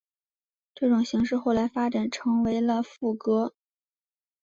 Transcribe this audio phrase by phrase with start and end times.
[0.73, 3.53] 这种形式后来发展成为了赋格。